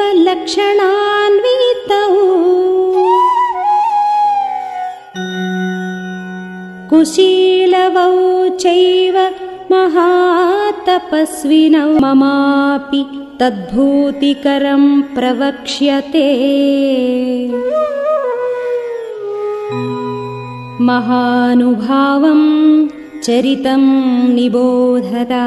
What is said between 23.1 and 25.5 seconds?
चरितं निबोधता।